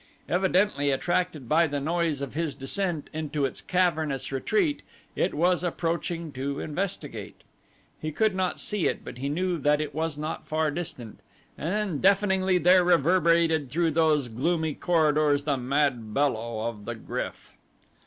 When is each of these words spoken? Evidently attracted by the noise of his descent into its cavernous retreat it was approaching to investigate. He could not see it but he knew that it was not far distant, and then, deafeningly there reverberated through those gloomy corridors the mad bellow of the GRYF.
Evidently 0.27 0.89
attracted 0.89 1.47
by 1.47 1.67
the 1.67 1.79
noise 1.79 2.21
of 2.21 2.33
his 2.33 2.55
descent 2.55 3.07
into 3.13 3.45
its 3.45 3.61
cavernous 3.61 4.31
retreat 4.31 4.81
it 5.15 5.31
was 5.31 5.63
approaching 5.63 6.31
to 6.31 6.59
investigate. 6.59 7.41
He 8.01 8.11
could 8.11 8.33
not 8.33 8.59
see 8.59 8.87
it 8.87 9.05
but 9.05 9.19
he 9.19 9.29
knew 9.29 9.59
that 9.59 9.79
it 9.79 9.93
was 9.93 10.17
not 10.17 10.47
far 10.47 10.71
distant, 10.71 11.19
and 11.55 11.69
then, 11.71 11.97
deafeningly 11.99 12.57
there 12.57 12.83
reverberated 12.83 13.69
through 13.69 13.91
those 13.91 14.27
gloomy 14.27 14.73
corridors 14.73 15.43
the 15.43 15.55
mad 15.55 16.15
bellow 16.15 16.67
of 16.67 16.85
the 16.85 16.95
GRYF. 16.95 17.51